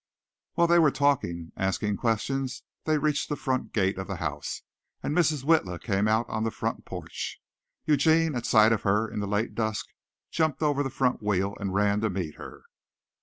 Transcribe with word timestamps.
While 0.55 0.65
they 0.65 0.79
were 0.79 0.89
talking, 0.89 1.51
asking 1.55 1.97
questions, 1.97 2.63
they 2.85 2.97
reached 2.97 3.29
the 3.29 3.35
front 3.35 3.71
gate 3.71 3.99
of 3.99 4.07
the 4.07 4.15
house, 4.15 4.63
and 5.03 5.15
Mrs. 5.15 5.43
Witla 5.43 5.79
came 5.79 6.07
out 6.07 6.27
on 6.27 6.43
the 6.43 6.49
front 6.49 6.85
porch. 6.85 7.39
Eugene, 7.85 8.33
at 8.33 8.47
sight 8.47 8.71
of 8.71 8.81
her 8.81 9.07
in 9.07 9.19
the 9.19 9.27
late 9.27 9.53
dusk, 9.53 9.89
jumped 10.31 10.63
over 10.63 10.81
the 10.81 10.89
front 10.89 11.21
wheel 11.21 11.55
and 11.59 11.75
ran 11.75 12.01
to 12.01 12.09
meet 12.09 12.37
her. 12.37 12.63